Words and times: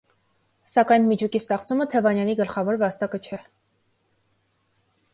Սակայն 0.71 1.05
միջուկի 1.09 1.41
ստեղծումը 1.43 1.87
Թևանյանի 1.93 2.35
գլխավոր 2.41 2.83
վաստակը 2.87 3.23
չէր։ 3.25 3.47